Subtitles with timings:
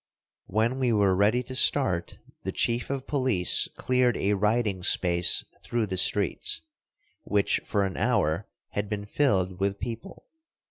[0.47, 5.85] When we were ready to start the chief of police cleared a riding space through
[5.85, 6.61] the streets,
[7.23, 10.25] which for an hour had been filled with people.